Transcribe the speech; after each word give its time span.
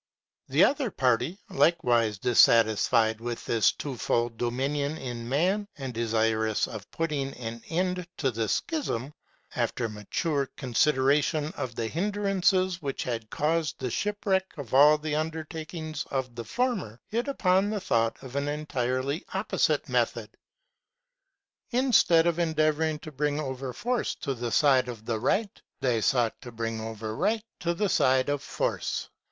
The 0.49 0.63
other 0.63 0.89
party, 0.89 1.37
likewise 1.51 2.17
dissatisfied 2.17 3.21
with 3.21 3.45
this 3.45 3.71
twofold 3.71 4.35
dominion 4.35 4.97
in 4.97 5.29
man, 5.29 5.67
and 5.77 5.93
desirous 5.93 6.67
of 6.67 6.89
putting 6.89 7.35
an 7.35 7.61
end 7.69 8.07
to 8.17 8.31
the 8.31 8.49
schism,— 8.49 9.13
after 9.55 9.87
mature 9.87 10.47
consideration 10.57 11.51
of 11.55 11.75
the 11.75 11.85
hindrances 11.87 12.81
which 12.81 13.03
had 13.03 13.29
caused 13.29 13.77
the 13.77 13.91
shipwreck 13.91 14.45
of 14.57 14.73
all 14.73 14.97
the 14.97 15.15
undertakings 15.15 16.07
of 16.09 16.33
the 16.33 16.45
former,— 16.45 16.99
hit 17.11 17.27
upon 17.27 17.69
the 17.69 17.79
thought 17.79 18.17
of 18.23 18.35
an 18.35 18.47
entirely 18.47 19.23
opposite 19.35 19.87
method. 19.87 20.31
Instead 21.69 22.25
of 22.25 22.39
endeavouring 22.39 22.97
to 22.97 23.11
bring 23.11 23.39
over 23.39 23.71
force 23.71 24.15
to 24.15 24.33
the 24.33 24.49
side 24.51 24.87
of 24.87 25.05
the 25.05 25.19
right, 25.19 25.61
they 25.79 26.01
sought 26.01 26.41
to 26.41 26.51
bring 26.51 26.81
over 26.81 27.15
right 27.15 27.43
to 27.59 27.75
the 27.75 27.87
side 27.87 28.29
of 28.29 28.41
force. 28.41 29.07